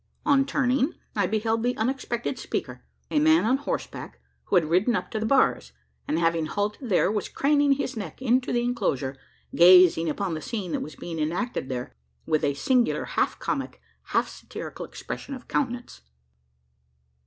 On 0.25 0.45
turning, 0.45 0.95
I 1.15 1.27
beheld 1.27 1.61
the 1.61 1.77
unexpected 1.77 2.39
speaker 2.39 2.83
a 3.11 3.19
man 3.19 3.45
on 3.45 3.57
horseback, 3.57 4.19
who 4.45 4.55
had 4.55 4.65
ridden 4.65 4.95
up 4.95 5.11
to 5.11 5.19
the 5.19 5.27
bars; 5.27 5.73
and 6.07 6.17
having 6.17 6.47
halted 6.47 6.89
there 6.89 7.11
was 7.11 7.29
craning 7.29 7.73
his 7.73 7.95
neck 7.95 8.19
into 8.19 8.51
the 8.51 8.63
enclosure 8.63 9.15
gazing 9.53 10.09
upon 10.09 10.33
the 10.33 10.41
scene 10.41 10.71
that 10.71 10.81
was 10.81 10.95
being 10.95 11.19
enacted 11.19 11.69
there, 11.69 11.93
with 12.25 12.43
a 12.43 12.55
singular 12.55 13.05
half 13.05 13.37
comic, 13.37 13.79
half 14.05 14.27
satirical 14.27 14.87
expression 14.87 15.35
of 15.35 15.47
countenance! 15.47 16.01